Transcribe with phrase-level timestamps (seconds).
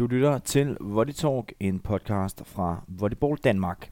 [0.00, 3.90] Du lytter til Volley Talk, en podcast fra Volleyball Danmark.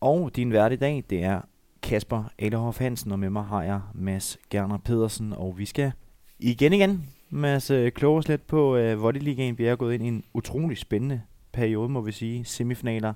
[0.00, 1.40] Og din vært i dag, det er
[1.82, 5.92] Kasper Alerhoff Hansen, og med mig har jeg Mads Gerner Pedersen, og vi skal
[6.38, 9.58] igen igen, Mads, øh, kloge os lidt på øh, uh, Volleyligaen.
[9.58, 11.22] Vi er gået ind i en utrolig spændende
[11.52, 12.44] periode, må vi sige.
[12.44, 13.14] Semifinaler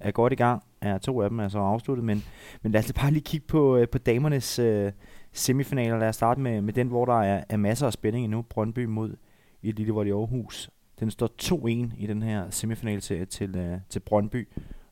[0.00, 0.62] er godt i gang.
[0.84, 2.24] Ja, to af dem er så afsluttet, men,
[2.62, 4.92] men lad os bare lige kigge på, øh, på damernes øh,
[5.32, 5.98] semifinaler.
[5.98, 8.42] Lad os starte med, med den, hvor der er, er masser af spænding endnu.
[8.42, 9.16] Brøndby mod
[9.62, 10.70] i Elite i Aarhus.
[11.00, 14.48] Den står 2-1 i den her semifinalserie til, øh, til Brøndby,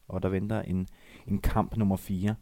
[0.09, 0.88] og der venter en,
[1.27, 2.34] en kamp nummer 4.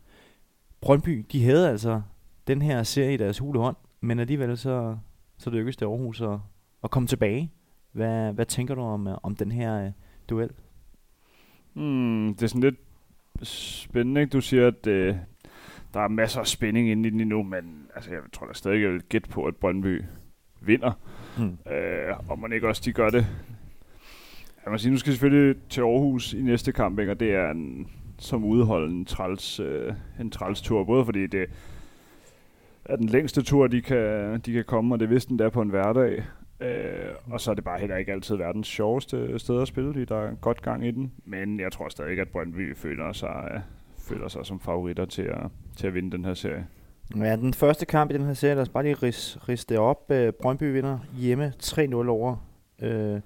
[0.80, 2.02] Brøndby, de havde altså
[2.46, 4.96] den her serie i deres hule hånd, men alligevel så,
[5.38, 6.38] så lykkedes det Aarhus at,
[6.84, 7.52] at komme tilbage.
[7.92, 9.90] Hvad, hvad tænker du om, øh, om den her øh,
[10.28, 10.50] duel?
[11.74, 12.89] Mm, det er sådan lidt
[13.42, 14.30] spændende, ikke?
[14.30, 15.14] Du siger, at øh,
[15.94, 18.82] der er masser af spænding inde i den endnu, men altså, jeg tror da stadig,
[18.82, 20.02] jeg vil gætte på, at Brøndby
[20.60, 20.92] vinder.
[21.38, 21.72] Hmm.
[21.72, 23.26] Øh, og man ikke også de gør det.
[24.64, 27.12] Jeg må sige, nu skal selvfølgelig til Aarhus i næste kamp, ikke?
[27.12, 31.46] og det er en, som udhold en træls, øh, en træls tur, både fordi det
[32.84, 35.62] er den længste tur, de kan, de kan komme, og det vidste den der på
[35.62, 36.24] en hverdag.
[36.60, 40.04] Øh, og så er det bare heller ikke altid verdens sjoveste sted at spille, fordi
[40.04, 41.12] der er godt gang i den.
[41.24, 43.60] Men jeg tror stadig ikke, at Brøndby føler sig, øh,
[43.98, 46.66] føler sig som favoritter til at, til at vinde den her serie.
[47.16, 49.78] Ja, den første kamp i den her serie, lad os bare lige ris, ris det
[49.78, 50.10] op.
[50.10, 52.36] Øh, Brøndby vinder hjemme 3-0 over
[52.82, 53.20] øh,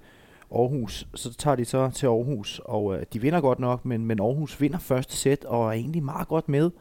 [0.51, 1.07] Aarhus.
[1.15, 4.61] Så tager de så til Aarhus, og øh, de vinder godt nok, men, men Aarhus
[4.61, 6.71] vinder første sæt og er egentlig meget godt med.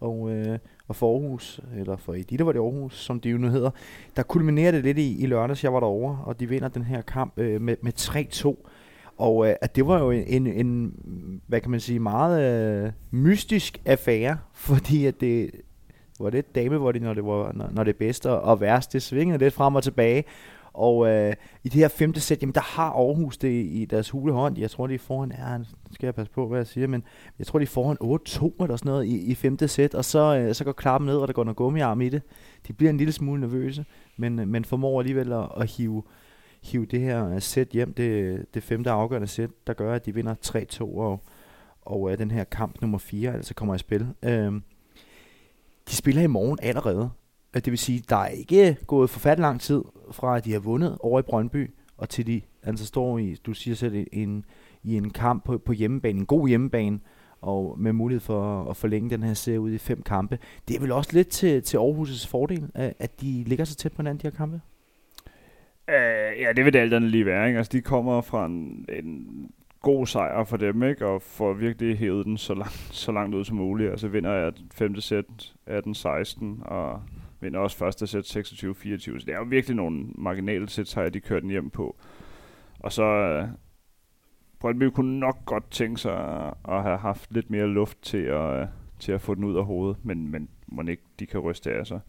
[0.00, 3.48] Og, øh, og for Aarhus, eller for Edith var det Aarhus, som det jo nu
[3.48, 3.70] hedder,
[4.16, 7.02] der kulminerer det lidt i, i lørdags, jeg var derovre, og de vinder den her
[7.02, 8.68] kamp øh, med, med 3-2.
[9.16, 10.94] Og øh, at det var jo en, en,
[11.46, 12.42] hvad kan man sige, meget
[12.84, 15.50] øh, mystisk affære, fordi at det
[16.20, 19.02] var det dame, hvor det, når det var når, når det bedste og værste, det
[19.02, 20.24] svingede lidt frem og tilbage.
[20.74, 21.34] Og øh,
[21.64, 24.58] i det her femte sæt, jamen der har Aarhus det i deres hule hånd.
[24.58, 25.58] Jeg tror, de er foran, ja,
[25.92, 27.04] skal jeg passe på, hvad jeg siger, men
[27.38, 27.96] jeg tror, de er foran
[28.60, 31.16] 8-2 eller sådan noget i, i femte sæt, og så, øh, så går klappen ned,
[31.16, 32.22] og der går noget gummiarm i det.
[32.68, 33.84] De bliver en lille smule nervøse,
[34.16, 36.02] men, øh, men formår alligevel at, at hive,
[36.62, 40.14] hive det her øh, sæt hjem, det, det femte afgørende sæt, der gør, at de
[40.14, 41.20] vinder 3-2, og,
[41.82, 44.06] og øh, den her kamp nummer 4 altså kommer i spil.
[44.22, 44.52] Øh,
[45.88, 47.10] de spiller i morgen allerede,
[47.54, 49.82] det vil sige, der er ikke gået forfærdelig lang tid
[50.12, 53.54] fra, at de har vundet over i Brøndby, og til de altså står i, du
[53.54, 54.44] siger selv, en,
[54.82, 57.00] i en kamp på, på hjemmebane, en god hjemmebane,
[57.40, 60.38] og med mulighed for at forlænge den her serie ud i fem kampe.
[60.68, 64.02] Det er vel også lidt til, til Aarhus' fordel, at de ligger så tæt på
[64.02, 64.60] hinanden, de her kampe?
[65.88, 67.46] Uh, ja, det vil det alt andet lige være.
[67.46, 67.58] Ikke?
[67.58, 69.26] Altså, de kommer fra en, en
[69.80, 71.06] god sejr for dem, ikke?
[71.06, 73.90] og får virkelig hævet den så langt, så langt ud som muligt.
[73.90, 77.02] Og så vinder jeg femte sæt 18-16, og
[77.44, 78.98] vinder også første sæt 26-24.
[78.98, 81.96] Så det er jo virkelig nogle marginale sæt, de kørt den hjem på.
[82.78, 83.48] Og så uh,
[84.58, 88.68] Brøndby kunne nok godt tænke sig at have haft lidt mere luft til at, uh,
[88.98, 91.86] til at få den ud af hovedet, men, men må ikke de kan ryste af
[91.86, 92.00] sig.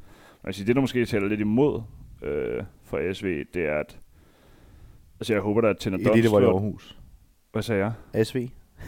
[0.43, 1.75] Altså, det, der måske taler lidt imod
[2.21, 3.99] uh, for SV, det er, at
[5.19, 6.99] altså, jeg håber, der er Tinder Elite det var i Aarhus.
[7.51, 8.25] Hvad sagde jeg?
[8.25, 8.37] SV.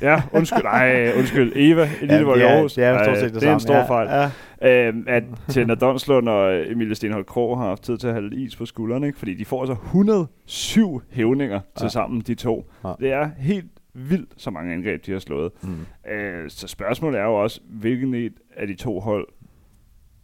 [0.02, 0.64] Ja, undskyld.
[0.64, 1.52] Nej, undskyld.
[1.56, 2.74] Eva, Elite ja, i Aarhus.
[2.74, 4.31] Det er, det, det, det er en stor ja, fejl.
[4.62, 4.88] Ja.
[4.88, 8.56] Øhm, at Tjena Donslund og Emilie Stenhold Krog har haft tid til at have is
[8.56, 9.20] på skuldrene, ikke?
[9.20, 11.80] fordi de får altså 107 hævninger ja.
[11.80, 12.72] til sammen, de to.
[12.84, 12.94] Ja.
[13.00, 15.52] Det er helt vildt, så mange angreb, de har slået.
[15.62, 16.12] Mm.
[16.12, 19.28] Øh, så spørgsmålet er jo også, hvilken et af de to hold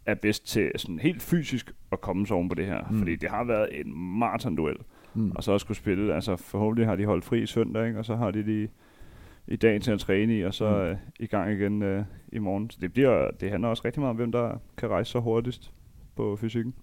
[0.06, 2.80] er bedst til sådan helt fysisk at komme sig oven på det her.
[2.90, 2.98] Mm.
[2.98, 4.76] Fordi det har været en maratonduel.
[5.14, 5.32] Mm.
[5.34, 7.98] Og så også skulle spille, altså forhåbentlig har de holdt fri i søndag, ikke?
[7.98, 8.68] og så har de de
[9.48, 10.74] i dag til at træne i, og så mm.
[10.74, 12.70] øh, i gang igen øh, i morgen.
[12.70, 15.72] Så det, bliver, det handler også rigtig meget om, hvem der kan rejse så hurtigst
[16.16, 16.74] på fysikken.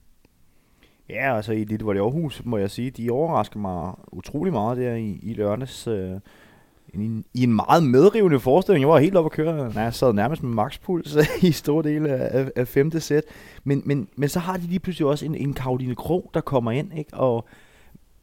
[1.09, 4.77] Ja, altså i det var det Aarhus, må jeg sige, de overrasker mig utrolig meget
[4.77, 5.88] der i, i lørdags.
[5.88, 6.19] Øh,
[6.94, 8.81] i, I en meget medrivende forestilling.
[8.81, 9.73] Jeg var helt oppe at køre.
[9.73, 13.23] Nej, jeg sad nærmest med makspuls i store dele af, af femte sæt.
[13.64, 16.72] Men, men, men så har de lige pludselig også en, en Karoline Krog, der kommer
[16.72, 17.14] ind, ikke?
[17.14, 17.47] og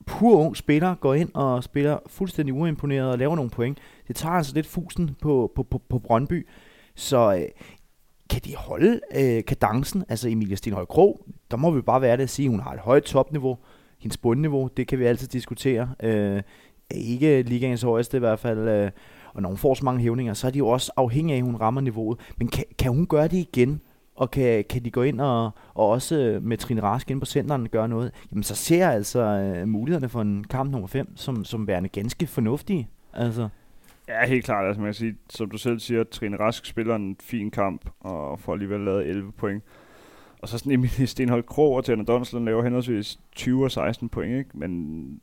[0.09, 3.79] pur ung spiller går ind og spiller fuldstændig uimponeret og laver nogle point.
[4.09, 6.47] Det tager altså lidt fusen på, på, på, på Brøndby.
[6.95, 7.49] Så øh,
[8.31, 10.05] kan de holde øh, kadencen?
[10.09, 11.21] Altså Emilia Stenhøj Krog,
[11.51, 13.59] der må vi bare være det at sige, at hun har et højt topniveau.
[13.99, 15.89] Hendes bundniveau, det kan vi altid diskutere.
[16.03, 16.43] Øh,
[16.91, 18.59] ikke ligaens højeste i hvert fald.
[18.59, 18.91] Øh,
[19.35, 21.45] og når hun får så mange hævninger, så er de jo også afhængige af, at
[21.45, 22.19] hun rammer niveauet.
[22.37, 23.81] Men kan, kan hun gøre det igen?
[24.19, 27.69] Og kan, kan de gå ind og, og også med Trine Rask ind på centeren
[27.69, 31.45] gøre noget, jamen så ser jeg altså øh, mulighederne for en kamp nummer 5 som,
[31.45, 32.89] som værende ganske fornuftige.
[33.15, 33.49] Altså.
[34.09, 34.67] Ja, helt klart.
[34.67, 38.41] Altså, man kan sige, som du selv siger, Trine Rask spiller en fin kamp, og
[38.41, 39.63] får alligevel lavet 11 point.
[40.43, 44.39] Og så sådan Emilie Stenhold Krog og Tjerno Donslund laver henholdsvis 20 og 16 point,
[44.39, 44.51] ikke?
[44.55, 45.21] men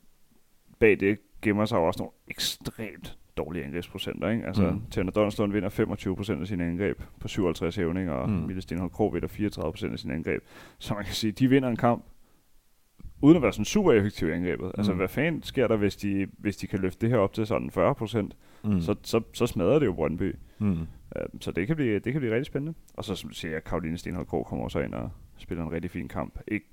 [0.80, 4.30] bag det gemmer sig også nogle ekstremt dårlige angrebsprocenter.
[4.30, 4.46] Ikke?
[4.46, 4.82] Altså, mm.
[4.92, 8.44] Tjerno Donsland vinder 25 procent af sine angreb på 57 hævning, og mm.
[8.44, 10.44] Emilie Stenhold Krog vinder 34 procent af sine angreb.
[10.80, 12.06] Så man kan sige, de vinder en kamp,
[13.22, 14.72] uden at være sådan super effektiv i angrebet.
[14.78, 14.98] Altså, mm.
[14.98, 17.72] Hvad fanden sker der, hvis de, hvis de kan løfte det her op til sådan
[17.72, 18.38] 40 procent?
[18.64, 18.82] Mm.
[18.82, 20.36] Så, så, så smadrer det jo Brøndby.
[20.60, 20.72] Mm.
[20.72, 20.86] Uh,
[21.42, 22.74] så det kan, blive, det kan blive rigtig spændende.
[22.94, 25.92] Og så som du siger, Karoline Stenhold Krog kommer også ind og spiller en rigtig
[25.92, 26.40] fin kamp.
[26.48, 26.66] Ikke,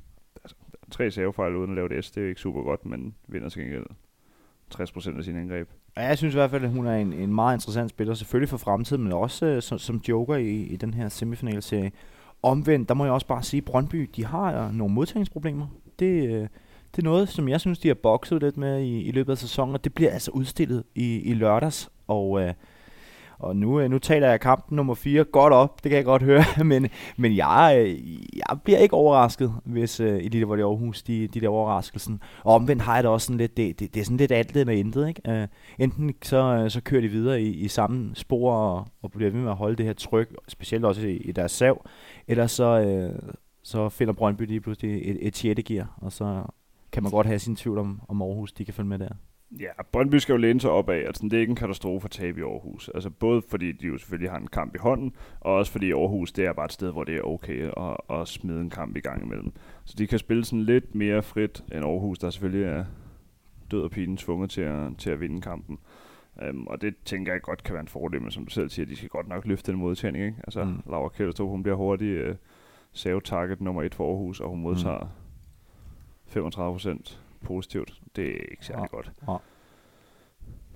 [0.45, 0.57] altså,
[0.91, 3.63] tre savefejl uden at lave det S, det er ikke super godt, men vinder til
[3.63, 3.87] gengæld
[4.81, 5.69] 60% af sine angreb.
[5.97, 8.49] Ja, jeg synes i hvert fald, at hun er en, en meget interessant spiller, selvfølgelig
[8.49, 11.93] for fremtiden, men også uh, som, som joker i, i den her semifinalserie.
[12.43, 15.67] Omvendt, der må jeg også bare sige, at Brøndby, de har uh, nogle modtagningsproblemer.
[15.99, 16.47] Det, uh,
[16.97, 19.39] det er noget, som jeg synes, de har bokset lidt med i, i løbet af
[19.39, 21.91] sæsonen, og det bliver altså udstillet i, i lørdags.
[22.07, 22.51] Og, uh,
[23.43, 26.23] og nu, øh, nu taler jeg kampen nummer 4 godt op, det kan jeg godt
[26.23, 31.03] høre, men, men jeg, øh, jeg bliver ikke overrasket, hvis øh, uh, i Volley Aarhus,
[31.03, 32.21] de, de der overraskelsen.
[32.45, 34.55] Og omvendt har jeg det også sådan lidt, det, det, det er sådan lidt alt
[34.55, 35.23] det med intet, ikke?
[35.29, 35.49] Uh,
[35.79, 39.51] enten så, så kører de videre i, i samme spor og, og bliver ved med
[39.51, 41.87] at holde det her tryk, specielt også i, i deres sav,
[42.29, 42.81] eller så,
[43.11, 43.29] uh,
[43.63, 45.61] så finder Brøndby lige pludselig et, et 6.
[45.65, 46.43] gear, og så
[46.93, 49.09] kan man godt have sin tvivl om, om Aarhus, de kan følge med der.
[49.61, 50.95] Ja, Brøndby skal jo læne sig opad.
[50.95, 52.91] Altså, det er ikke en katastrofe at tabe i Aarhus.
[52.95, 56.33] Altså, både fordi de jo selvfølgelig har en kamp i hånden, og også fordi Aarhus,
[56.33, 59.01] det er bare et sted, hvor det er okay at, at smide en kamp i
[59.01, 59.53] gang imellem.
[59.85, 62.85] Så de kan spille sådan lidt mere frit end Aarhus, der selvfølgelig er
[63.71, 65.79] død og pinen tvunget til at, til at vinde kampen.
[66.51, 68.87] Um, og det tænker jeg godt kan være en fordel, men som du selv siger,
[68.87, 70.25] de skal godt nok løfte den modtagning.
[70.25, 70.39] Ikke?
[70.45, 70.83] Altså, mm.
[70.91, 72.37] Laura Kjelstrup, hun bliver hurtigt uh,
[72.93, 75.09] save target nummer et for Aarhus, og hun modtager mm.
[76.27, 78.01] 35 procent positivt.
[78.17, 78.97] Det er ikke særlig ja.
[78.97, 79.13] godt.
[79.29, 79.37] Ja.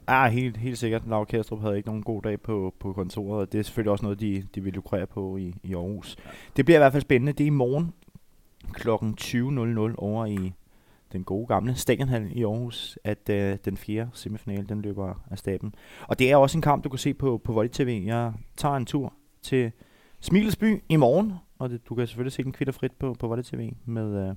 [0.08, 1.06] Ja, helt, helt sikkert.
[1.06, 4.04] Laura Kærstrup havde ikke nogen god dag på, på kontoret, og det er selvfølgelig også
[4.04, 6.16] noget, de, de vil lukrere på i, i Aarhus.
[6.56, 7.32] Det bliver i hvert fald spændende.
[7.32, 7.94] Det er i morgen
[8.72, 8.88] kl.
[8.88, 10.52] 20.00 over i
[11.12, 15.74] den gode gamle Stadionhal i Aarhus, at øh, den fjerde semifinale, den løber af staben.
[16.08, 18.02] Og det er også en kamp, du kan se på, på Volley TV.
[18.06, 19.12] Jeg tager en tur
[19.42, 19.72] til
[20.20, 23.72] Smilesby i morgen, og det, du kan selvfølgelig se den kvitterfrit på, på Volley TV
[23.84, 24.34] med, øh,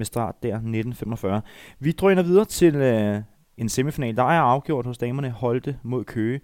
[0.00, 1.42] med start der 1945.
[1.78, 3.22] Vi drøner videre til øh,
[3.56, 4.16] en semifinal.
[4.16, 6.40] Der er afgjort hos damerne Holte mod Køge.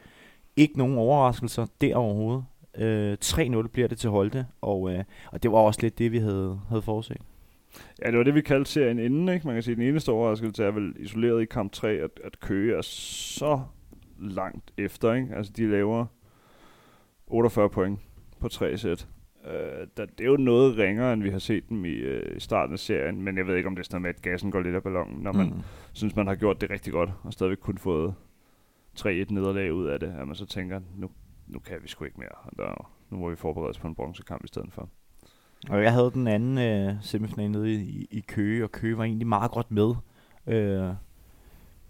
[0.57, 2.45] Ikke nogen overraskelser der overhovedet.
[2.79, 6.19] Øh, 3-0 bliver det til Holte, og, øh, og det var også lidt det, vi
[6.19, 7.17] havde, havde forudset.
[8.05, 9.29] Ja, det var det, vi kaldte serien inden.
[9.29, 9.47] Ikke?
[9.47, 12.41] Man kan sige, at den eneste overraskelse er vel isoleret i kamp 3, at, at
[12.41, 13.61] Køge er så
[14.19, 15.15] langt efter.
[15.15, 15.35] Ikke?
[15.37, 16.07] Altså, de laver
[17.27, 18.01] 48 point
[18.41, 19.09] på tre sæt.
[19.47, 22.73] Øh, der, det er jo noget ringere, end vi har set dem i øh, starten
[22.73, 24.75] af serien, men jeg ved ikke, om det er sådan med, at gassen går lidt
[24.75, 25.63] af ballonen, når man mm.
[25.93, 28.15] synes, man har gjort det rigtig godt, og stadigvæk kun fået
[28.99, 31.11] 3-1 nederlag ud af det, at man så tænker, nu,
[31.47, 33.95] nu kan vi sgu ikke mere, og der, nu må vi forberede os på en
[33.95, 34.89] bronzekamp i stedet for.
[35.71, 39.27] Og jeg havde den anden øh, semifinal nede i, i Køge, og Køge var egentlig
[39.27, 39.95] meget godt med.
[40.47, 40.95] Øh,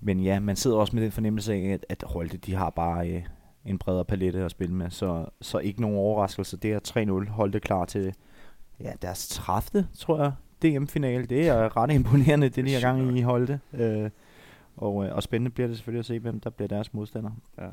[0.01, 3.11] men ja, man sidder også med den fornemmelse af, at, at Holte, de har bare
[3.11, 3.23] øh,
[3.67, 6.57] en bredere palette at spille med, så, så ikke nogen overraskelse.
[6.57, 8.15] Det er 3-0, holdt det klar til
[8.81, 9.89] ja, deres 30.
[9.99, 10.33] tror jeg,
[10.63, 11.27] DM-finale.
[11.27, 13.61] Det er ret imponerende, det de her gang i Holte.
[13.75, 14.11] Øh,
[14.77, 17.31] og, øh, og spændende bliver det selvfølgelig at se, hvem der bliver deres modstander.
[17.59, 17.67] Ja.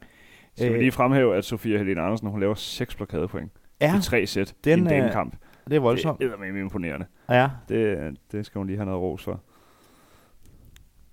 [0.56, 3.52] Så vi lige fremhæve, at Sofia Helene Andersen, hun laver seks blokadepoint
[3.82, 5.36] ja, i tre sæt i en damekamp.
[5.68, 6.20] Det er voldsomt.
[6.20, 7.06] Det er imponerende.
[7.30, 7.50] Ja.
[7.70, 9.42] Det, det skal hun lige have noget ros for.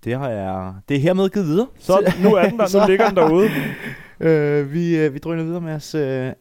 [0.04, 0.74] Det har jeg...
[0.88, 1.66] Det er hermed givet videre.
[1.78, 3.48] Så nu er den der, nu ligger den derude.
[4.30, 6.32] øh, vi, øh, vi drøner videre med os øh,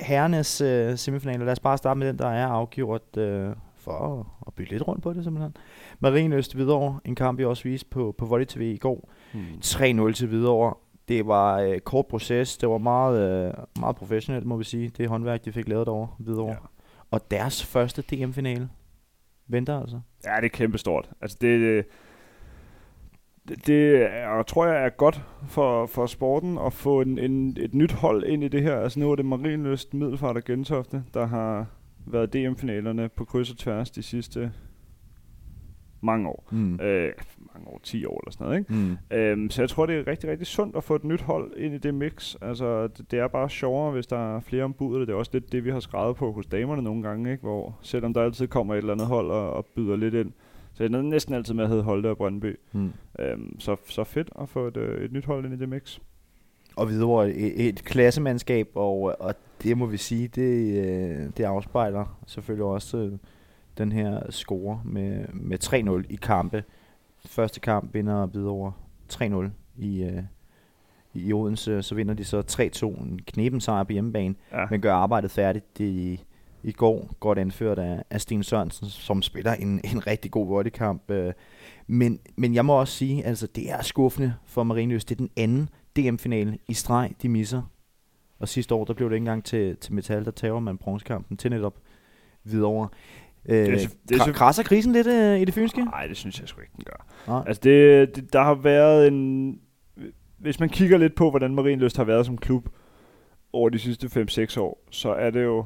[0.00, 1.44] herrenes øh, semifinaler.
[1.44, 4.88] Lad os bare starte med den, der er afgjort øh, for at, at bytte lidt
[4.88, 5.56] rundt på det simpelthen.
[6.00, 9.10] Marien Øst Hvidovre, en kamp vi også viste på, på Volley TV i går.
[9.32, 9.42] Hmm.
[9.64, 10.74] 3-0 til Hvidovre.
[11.08, 14.88] Det var øh, kort proces, det var meget, øh, meget professionelt, må vi sige.
[14.88, 16.52] Det håndværk, de fik lavet over Hvidovre.
[16.52, 16.56] Ja.
[17.10, 18.68] Og deres første DM-finale
[19.46, 20.00] venter altså.
[20.24, 21.10] Ja, det er kæmpestort.
[21.20, 21.84] Altså det, øh,
[23.48, 27.92] det er, tror jeg er godt for, for sporten at få en, en, et nyt
[27.92, 28.76] hold ind i det her.
[28.76, 31.66] Altså nu er det Marienløst, Middelfart og Gentofte, der har
[32.06, 34.52] været DM-finalerne på kryds og tværs de sidste
[36.00, 36.48] mange år.
[36.50, 36.74] Mm.
[36.74, 37.12] Øh,
[37.54, 38.58] mange år, 10 år eller sådan noget.
[38.58, 38.74] Ikke?
[38.74, 39.16] Mm.
[39.16, 41.74] Øhm, så jeg tror, det er rigtig, rigtig sundt at få et nyt hold ind
[41.74, 42.36] i det mix.
[42.42, 45.00] Altså, det, det er bare sjovere, hvis der er flere ombud.
[45.00, 47.42] Det er også lidt det, vi har skrevet på hos damerne nogle gange, ikke?
[47.42, 50.32] hvor selvom der altid kommer et eller andet hold og, og byder lidt ind,
[50.80, 52.56] så jeg er næsten altid med at hedde Holte og Brøndby.
[52.72, 52.92] Mm.
[53.18, 55.98] Øhm, så, så fedt at få et, øh, et nyt hold ind i det mix.
[56.76, 62.18] Og videre et, et klassemandskab, og, og det må vi sige, det, øh, det afspejler
[62.26, 63.12] selvfølgelig også øh,
[63.78, 65.64] den her score med, med
[66.04, 66.64] 3-0 i kampe.
[67.26, 68.72] Første kamp vinder Hvidovre
[69.12, 70.20] 3-0 i,
[71.14, 72.40] i Odense, så vinder de så
[72.96, 74.66] 3-2, en knepen sejr på hjemmebane, Ja.
[74.70, 76.24] men gør arbejdet færdigt i,
[76.62, 81.10] i går, godt anført af, af Sten Sørensen, som spiller en, en rigtig god volleykamp.
[81.10, 81.32] Øh,
[81.86, 85.04] men, men jeg må også sige, altså det er skuffende for Marienløs.
[85.04, 87.62] Det er den anden DM-finale i streg, de misser.
[88.38, 91.36] Og sidste år, der blev det ikke engang til, til Metal, der tager man bronzekampen
[91.36, 91.78] til netop
[92.44, 92.88] videre.
[93.48, 95.84] Øh, Det er det er krasser krisen lidt øh, i det fynske?
[95.84, 97.06] Nej, det synes jeg sgu ikke, den gør.
[97.26, 97.44] Nej.
[97.46, 99.58] Altså, det, det, der har været en...
[100.38, 102.68] Hvis man kigger lidt på, hvordan Marienlyst har været som klub
[103.52, 105.64] over de sidste 5-6 år, så er det jo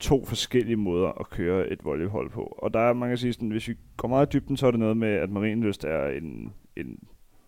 [0.00, 2.42] to forskellige måder at køre et volleyhold på.
[2.58, 4.70] Og der er, man kan sige sådan, hvis vi går meget i dybden, så er
[4.70, 6.98] det noget med, at Marienlyst er en, en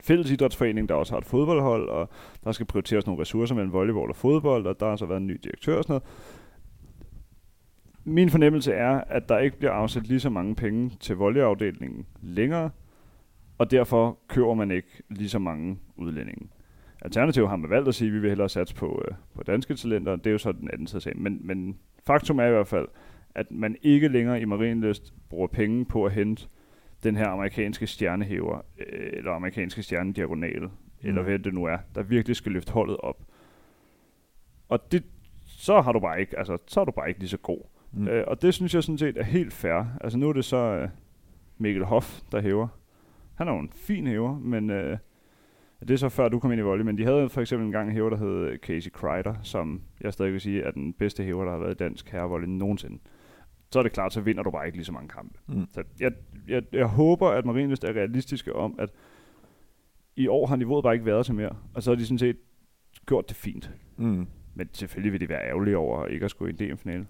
[0.00, 2.09] fælles idrætsforening, der også har et fodboldhold, og
[2.44, 5.26] der skal prioriteres nogle ressourcer mellem volleyball og fodbold, og der har så været en
[5.26, 6.02] ny direktør og sådan noget.
[8.04, 12.71] Min fornemmelse er, at der ikke bliver afsat lige så mange penge til volleyafdelingen længere,
[13.59, 16.49] og derfor køber man ikke lige så mange udlændinge.
[17.04, 19.75] Alternativt har man valgt at sige, at vi vil hellere satse på, øh, på danske
[19.75, 20.16] talenter.
[20.16, 21.23] Det er jo så den anden side af sagen.
[21.23, 22.88] Men, men faktum er i hvert fald,
[23.35, 26.47] at man ikke længere i Marienlyst bruger penge på at hente
[27.02, 30.73] den her amerikanske stjernehæver, øh, eller amerikanske stjernediagonale, mm.
[31.02, 33.25] eller hvad det nu er, der virkelig skal løfte holdet op.
[34.68, 35.04] Og det,
[35.47, 37.61] så har du bare ikke, altså, så er du bare ikke lige så god.
[37.92, 38.09] Mm.
[38.09, 39.85] Øh, og det synes jeg sådan set er helt fair.
[40.00, 40.88] Altså nu er det så øh,
[41.59, 42.68] Mikkel Hoff, der hæver.
[43.35, 44.99] Han er jo en fin hæver, men øh,
[45.89, 47.73] det er så før du kom ind i volley, men de havde for eksempel en
[47.73, 51.25] gang en hæver, der hed Casey Kreider, som jeg stadig vil sige er den bedste
[51.25, 52.99] hæver, der har været i dansk herrevolley nogensinde.
[53.73, 55.39] Så er det klart, så vinder du bare ikke lige så mange kampe.
[55.49, 55.67] Mm.
[55.73, 56.12] Så jeg,
[56.49, 58.91] jeg, jeg håber, at Marienlyst er realistiske om, at
[60.17, 62.37] i år har niveauet bare ikke været til mere, og så har de sådan set
[63.07, 63.71] gjort det fint.
[63.97, 64.27] Mm.
[64.55, 67.07] Men selvfølgelig vil de være ærgerlige over ikke at skulle i en DM-finale.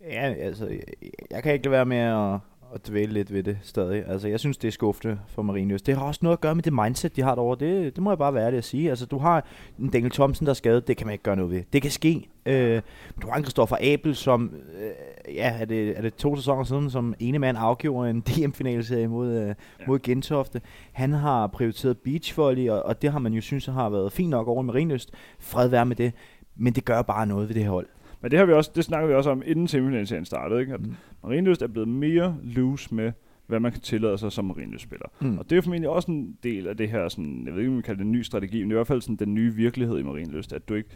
[0.00, 0.82] Ja, altså, jeg,
[1.30, 2.40] jeg kan ikke lade være med at,
[2.74, 4.04] at dvæle lidt ved det stadig.
[4.06, 5.82] Altså, jeg synes, det er skuffende for Marienløs.
[5.82, 7.66] Det har også noget at gøre med det mindset, de har derovre.
[7.66, 8.90] Det, det må jeg bare være det at sige.
[8.90, 9.46] Altså, du har
[9.78, 10.88] en Daniel Thomsen, der er skadet.
[10.88, 11.62] Det kan man ikke gøre noget ved.
[11.72, 12.28] Det kan ske.
[12.46, 12.82] Øh,
[13.22, 14.50] du har en Christoffer Abel, som,
[14.80, 19.08] øh, ja, er det, er det to sæsoner siden, som ene mand afgjorde en DM-finalserie
[19.08, 19.54] mod, øh,
[19.86, 20.60] mod Gentofte.
[20.92, 24.48] Han har prioriteret beachvolley, og, og det har man jo synes har været fint nok
[24.48, 24.98] over i.
[25.38, 26.12] Fred være med det.
[26.56, 27.86] Men det gør bare noget ved det her hold.
[28.22, 30.74] Men det har vi også, det snakker vi også om inden semifinalserien startede, ikke?
[30.74, 30.94] At Mm.
[31.22, 33.12] Marienlyst er blevet mere loose med,
[33.46, 35.06] hvad man kan tillade sig som Marienlyst-spiller.
[35.20, 35.38] Mm.
[35.38, 37.74] Og det er formentlig også en del af det her, sådan, jeg ved ikke, om
[37.74, 39.54] man kalder det en ny strategi, men det er i hvert fald sådan den nye
[39.54, 40.88] virkelighed i Marienlyst, at du ikke,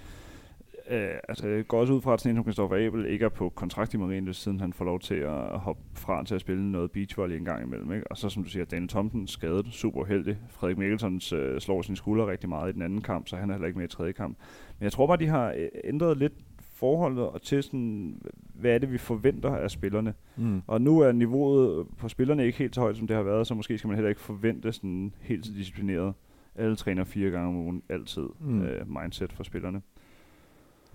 [0.90, 3.28] øh, altså jeg går også ud fra, at sådan en som Christoffer Abel ikke er
[3.28, 6.72] på kontrakt i Marienlyst, siden han får lov til at hoppe fra til at spille
[6.72, 8.10] noget beachvolley en gang imellem, ikke?
[8.10, 10.36] Og så som du siger, Daniel Thomsen skadet, super uheldig.
[10.50, 13.54] Frederik Mikkelsons øh, slår sin skulder rigtig meget i den anden kamp, så han er
[13.54, 14.38] heller ikke med i tredje kamp.
[14.78, 16.32] Men jeg tror bare, de har øh, ændret lidt
[16.76, 18.20] forholdet og til sådan,
[18.54, 20.14] hvad er det, vi forventer af spillerne.
[20.36, 20.62] Mm.
[20.66, 23.54] Og nu er niveauet på spillerne ikke helt så højt, som det har været, så
[23.54, 26.14] måske skal man heller ikke forvente sådan helt så disciplineret.
[26.54, 28.62] Alle træner fire gange om ugen, altid Mm.
[28.62, 29.82] øh, mindset for spillerne.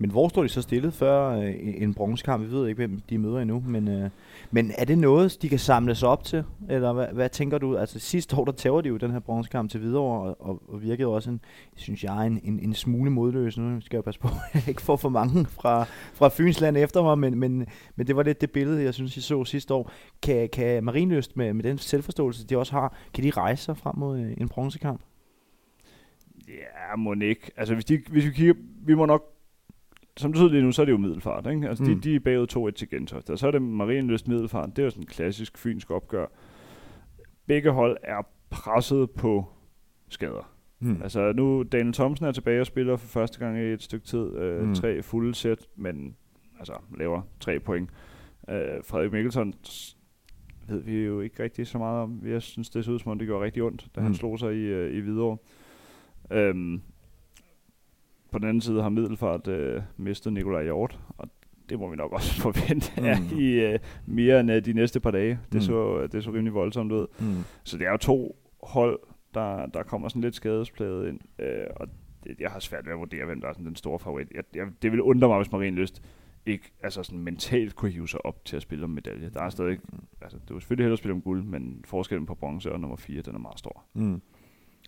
[0.02, 2.46] Men hvor står de så stillet før øh, en bronzekamp?
[2.46, 3.64] Vi ved ikke, hvem de møder endnu.
[3.66, 4.10] Men, øh,
[4.50, 6.44] men er det noget, de kan samles op til?
[6.68, 7.76] Eller hvad, hvad tænker du?
[7.76, 10.82] Altså sidste år, der tager de jo den her bronzekamp til videre og, og, og
[10.82, 11.40] virkede også, en,
[11.76, 13.58] synes jeg, en, en, en smule modløs.
[13.58, 17.02] Nu skal jeg passe på, at jeg ikke får for mange fra, fra Fynsland efter
[17.02, 17.66] mig, men, men,
[17.96, 19.90] men det var lidt det billede, jeg synes, jeg så sidste år.
[20.22, 23.98] Kan, kan Marinløst med, med den selvforståelse, de også har, kan de rejse sig frem
[23.98, 25.00] mod øh, en bronzekamp?
[26.48, 27.50] Ja, må ikke.
[27.56, 28.54] Altså hvis, de, hvis vi kigger,
[28.84, 29.32] vi må nok,
[30.16, 31.68] som du sidder lige nu, så er det jo middelfart, ikke?
[31.68, 31.90] Altså Mm.
[31.90, 32.00] mm.
[32.00, 34.84] de, de er bagud 2-1 til Gentofte, og så er det Marienlyst middelfart, det er
[34.84, 36.26] jo sådan en klassisk fynsk opgør.
[37.46, 39.46] Begge hold er presset på
[40.08, 40.52] skader.
[40.78, 41.00] Hmm.
[41.02, 44.36] Altså nu, Daniel Thomsen er tilbage og spiller for første gang i et stykke tid.
[44.36, 44.68] Øh, Mm.
[44.68, 44.74] mm.
[44.74, 46.16] Tre fulde sæt, men
[46.58, 47.90] altså laver tre point.
[48.48, 49.54] Øh, Frederik Mikkelsen
[50.68, 52.20] ved vi jo ikke rigtig så meget om.
[52.26, 54.02] Jeg synes, det så ud som om, det gjorde rigtig ondt, da mm.
[54.02, 54.06] Mm.
[54.06, 55.36] han slog sig i, øh, i Hvidovre.
[56.30, 56.80] Øhm,
[58.32, 61.28] på den anden side har Middelfart øh, mistet Nikolaj Hjort, og
[61.68, 63.06] det må vi nok også forvente Mm.
[63.32, 63.38] mm.
[63.38, 65.30] i øh, mere end øh, de næste par dage.
[65.52, 65.60] Det, Mm.
[65.60, 67.06] så, det så rimelig voldsomt ud.
[67.18, 67.44] Hmm.
[67.64, 69.00] Så det er jo to hold,
[69.34, 71.88] der, der kommer sådan lidt skadespladet ind, øh, og
[72.24, 74.28] det, jeg har svært ved at vurdere, hvem der er sådan den store favorit.
[74.34, 76.02] Jeg, jeg, det ville undre mig, hvis Marienlyst
[76.46, 79.30] ikke altså sådan mentalt kunne hive sig op til at spille om medalje.
[79.34, 79.78] Der er stadig,
[80.22, 82.96] altså det er selvfølgelig hellere at spille om guld, men forskellen på bronze og nummer
[82.96, 83.84] 4, den er meget stor.
[83.94, 84.20] Mm.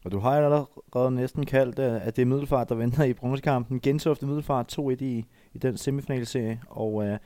[0.05, 3.81] Og du har allerede næsten kaldt, øh, at det er Middelfart, der venter i bronzekampen.
[3.81, 7.19] Gentofte Middelfart 2-1 i, i den semifinalserie, og, øh,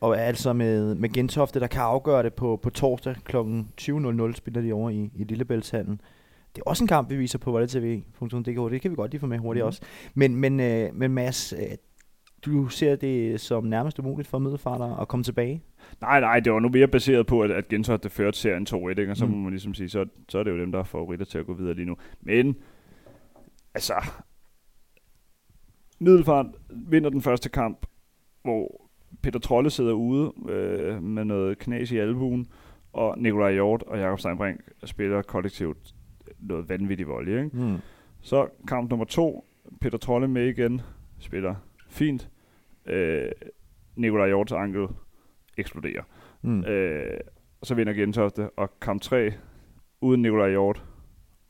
[0.00, 3.36] og er altså med, med Gentofte, der kan afgøre det på, på torsdag kl.
[3.36, 6.00] 20.00, spiller de over i, i Lillebæltshallen.
[6.56, 9.26] Det er også en kamp, vi viser på voldetv.dk, det kan vi godt lige få
[9.26, 9.66] med hurtigt Mhm.
[9.66, 9.80] også.
[10.14, 11.58] Men, men, øh, men Mads, øh,
[12.44, 15.62] du ser det som nærmest umuligt for Middelfart at komme tilbage?
[16.00, 19.10] Nej, nej, det var nu mere baseret på, at, at Gentofte førte serien 2-1, ikke?
[19.10, 19.30] og så Mm.
[19.32, 21.46] må man ligesom sige, så, så er det jo dem, der er favoritter til at
[21.46, 21.96] gå videre lige nu.
[22.20, 22.56] Men
[23.74, 23.94] altså,
[25.98, 27.86] Middelfart vinder den første kamp,
[28.42, 28.88] hvor
[29.22, 32.46] Peter Trolle sidder ude øh, med noget knas i albuen,
[32.92, 35.94] og Nikolaj Hjort og Jakob Steinbrink spiller kollektivt
[36.38, 37.50] noget vanvittigt vold, ikke?
[37.52, 37.76] Mm.
[38.20, 39.44] Så kamp nummer to,
[39.80, 40.80] Peter Trolle med igen,
[41.18, 41.54] spiller
[41.88, 42.30] fint.
[42.86, 43.30] Øh,
[43.96, 44.86] Nikolaj Hjorts ankel
[45.58, 46.02] eksploderer.
[46.42, 46.64] Mm.
[46.64, 47.20] Øh,
[47.62, 49.32] så vinder Gentofte, og kamp 3,
[50.00, 50.84] uden Nikolaj Hjort,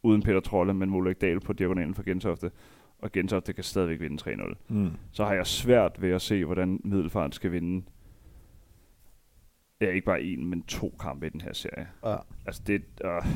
[0.02, 2.50] uden Peter Trolle, men Mulrik Dahl på diagonalen for Gentofte,
[2.98, 4.54] og Gentofte kan stadigvæk vinde 3-0.
[4.68, 4.90] Mm.
[5.12, 7.84] Så har jeg svært ved at se, hvordan Middelfart skal vinde
[9.80, 11.88] ja, ikke bare en, men to kampe i den her serie.
[12.04, 12.16] Ja.
[12.46, 13.26] Altså det, øh,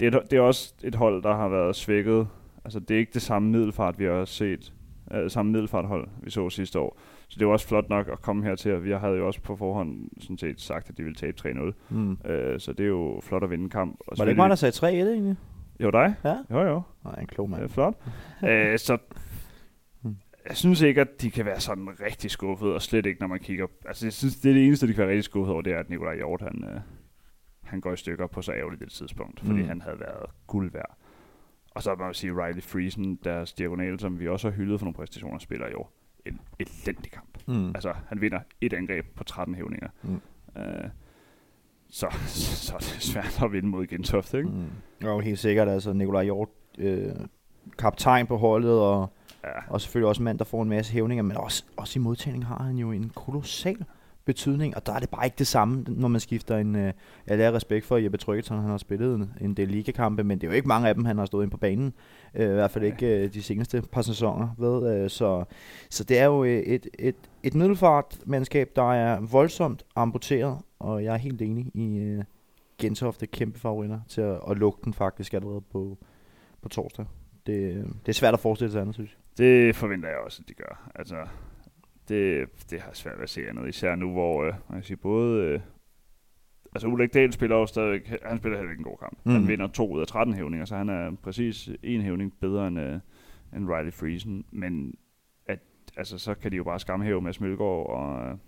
[0.00, 2.28] det, er, det er også et hold, der har været svækket.
[2.64, 4.74] Altså det er ikke det samme middelfart, vi har set.
[5.14, 6.98] Øh, samme middelfarthold, vi så sidste år.
[7.28, 8.84] Så det var også flot nok at komme hertil.
[8.84, 11.72] Vi havde jo også på forhånd sådan set sagt, at de ville tabe 3-0.
[11.94, 12.18] Mm.
[12.24, 13.96] Øh, så det er jo flot at vinde en kamp.
[14.06, 15.36] Og Var det ikke mig, der sagde 3-1 egentlig?
[15.80, 16.14] Jo, dig?
[16.24, 16.36] Ja.
[16.50, 16.82] Jo, jo.
[17.04, 17.70] Nej, en klog Det er mand.
[17.70, 17.94] flot.
[18.48, 18.98] øh, så
[20.02, 20.16] Hmm.
[20.48, 23.38] jeg synes ikke, at de kan være sådan rigtig skuffet, og slet ikke, når man
[23.38, 23.66] kigger...
[23.84, 25.78] Altså, jeg synes, det er det eneste, de kan være rigtig skuffet over, det er,
[25.78, 26.80] at Nikolaj Hjort, han, øh,
[27.64, 29.58] han går i stykker på så ærgerligt et tidspunkt, fordi Mm.
[29.58, 29.68] mm.
[29.68, 30.96] han havde været guld værd.
[31.70, 34.84] Og så må man sige, Riley Friesen, deres diagonal, som vi også har hyldet for
[34.84, 35.86] nogle præstationer, spiller jo
[36.26, 37.38] en elendig kamp.
[37.48, 37.68] Mm.
[37.68, 39.88] Altså, han vinder et angreb på 13 hævninger.
[40.02, 40.20] Mm.
[40.56, 40.84] Øh,
[41.90, 44.50] så, så er det svært at vinde mod Gentofte, ikke?
[44.50, 44.64] Mm.
[45.04, 45.68] Jo, helt sikkert.
[45.68, 46.48] Altså, Nikolaj Hjort,
[46.78, 47.12] øh,
[47.78, 49.12] kaptajn på holdet, og,
[49.44, 49.48] Ja.
[49.68, 52.46] og selvfølgelig også en mand, der får en masse hævninger, men også, også i modtagning
[52.46, 53.84] har han jo en kolossal
[54.32, 56.76] betydning, og der er det bare ikke det samme, når man skifter en...
[56.76, 56.92] Øh,
[57.26, 60.46] jeg lærer respekt for Jeppe Tryggeton, han har spillet en, en del ligakampe, men det
[60.46, 61.92] er jo ikke mange af dem, han har stået ind på banen.
[62.34, 64.48] Øh, I hvert fald ikke øh, de seneste par sæsoner.
[64.58, 65.44] Ved, øh, så,
[65.90, 71.14] så det er jo øh, et, et, et middelfartmandskab, der er voldsomt amputeret, og jeg
[71.14, 72.24] er helt enig i øh,
[72.78, 75.98] Gentofte kæmpe favoritter til at, at lukke den faktisk allerede på,
[76.62, 77.06] på torsdag.
[77.46, 79.46] Det, det er svært at forestille sig andet, synes jeg.
[79.46, 80.90] Det forventer jeg også, at de gør.
[80.94, 81.16] Altså,
[82.10, 84.96] det, det har svært ved at se andet, især nu, hvor øh, man kan sige,
[84.96, 85.44] både...
[85.44, 85.60] Øh,
[86.72, 88.12] altså, Ulrik Dahl spiller jo stadigvæk...
[88.22, 89.18] Han spiller heller ikke en god kamp.
[89.24, 89.32] Mm.
[89.32, 92.80] Han vinder to ud af 13 hævninger, så han er præcis en hævning bedre end,
[92.80, 93.00] øh,
[93.56, 94.44] end Riley Friesen.
[94.50, 94.94] Men
[95.46, 95.58] at,
[95.96, 98.38] altså, så kan de jo bare skamhæve med Smølgaard og,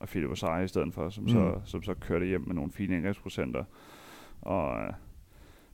[0.00, 1.28] og Philip Osai i stedet for, som, mm.
[1.28, 3.64] så, som så kører det hjem med nogle fine angrebsprocenter.
[4.40, 4.92] Og øh,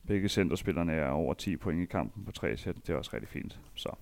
[0.07, 2.77] begge centerspillerne er over 10 point i kampen på tre sæt.
[2.77, 3.61] Det er også rigtig fint.
[3.75, 3.97] Så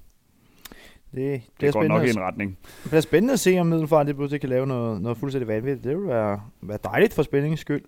[1.15, 2.59] Det, det, det går nok i en retning.
[2.83, 5.85] det bliver spændende at se, om Middelfart det pludselig kan lave noget, noget fuldstændig vanvittigt.
[5.85, 7.83] Det vil være, være dejligt for spændingens skyld.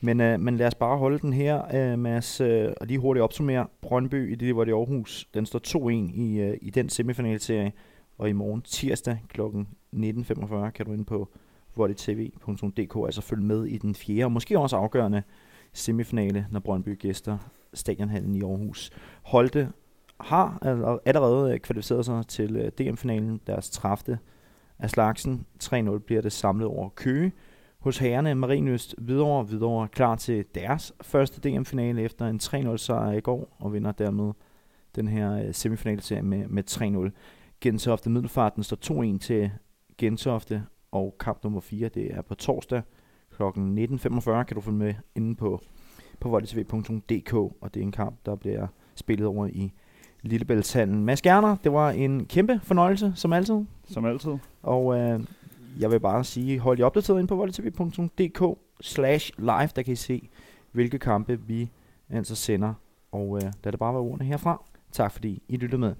[0.00, 3.22] Men, øh, men lad os bare holde den her, øh, Mads, øh, og lige hurtigt
[3.22, 3.66] opsummere.
[3.82, 7.72] Brøndby i det, hvor det er Aarhus, den står 2-1 i, øh, i den semifinalserie.
[8.18, 9.40] Og i morgen tirsdag kl.
[9.92, 11.28] 19.45 kan du ind på
[11.76, 15.22] volleytv.dk altså følge med i den fjerde og måske også afgørende
[15.72, 17.38] semifinale, når Brøndby gæster
[17.74, 18.90] Stadionhallen i Aarhus.
[19.22, 19.68] Holte
[20.20, 24.18] har altså, allerede øh, kvalificeret sig til øh, DM-finalen, deres 30.
[24.78, 25.46] af slagsen.
[25.64, 27.32] 3-0 bliver det samlet over Køge.
[27.78, 33.20] Hos herrerne Marinøst videre videre klar til deres første DM-finale efter en 3-0 sejr i
[33.20, 34.32] går, og vinder dermed
[34.96, 37.10] den her øh, semifinalserie med, med 3-0.
[37.60, 39.50] Gentofte Middelfarten står 2-1 til
[39.98, 42.82] Gentofte, og kamp nummer 4, det er på torsdag
[43.36, 43.42] kl.
[43.42, 45.60] 19.45, kan du følge med inde på,
[46.20, 49.72] på volleytv.dk, og det er en kamp, der bliver spillet over i
[50.22, 51.04] Lillebæltshallen.
[51.04, 53.64] Mads Gerner, det var en kæmpe fornøjelse, som altid.
[53.88, 54.32] Som altid.
[54.62, 55.20] Og øh,
[55.78, 59.96] jeg vil bare sige, hold jer opdateret ind på volleytv.dk slash live, der kan I
[59.96, 60.28] se,
[60.72, 61.70] hvilke kampe vi
[62.10, 62.74] altså sender.
[63.12, 64.62] Og øh, lad det bare være ordene herfra.
[64.92, 65.94] Tak fordi I lyttede med.